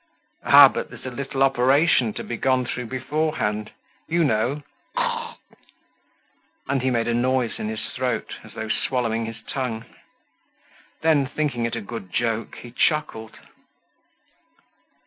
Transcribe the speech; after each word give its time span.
"Ah! 0.43 0.67
but 0.67 0.89
there's 0.89 1.05
a 1.05 1.11
little 1.11 1.43
operation 1.43 2.11
to 2.13 2.23
be 2.23 2.35
gone 2.35 2.65
through 2.65 2.87
beforehand—you 2.87 4.23
know, 4.23 4.63
glug!" 4.95 5.35
And 6.67 6.81
he 6.81 6.89
made 6.89 7.07
a 7.07 7.13
noise 7.13 7.59
in 7.59 7.69
his 7.69 7.85
throat, 7.95 8.33
as 8.43 8.53
though 8.55 8.67
swallowing 8.67 9.27
his 9.27 9.43
tongue. 9.47 9.85
Then, 11.01 11.27
thinking 11.27 11.67
it 11.67 11.75
a 11.75 11.81
good 11.81 12.11
joke, 12.11 12.55
he 12.63 12.71
chuckled. 12.71 13.37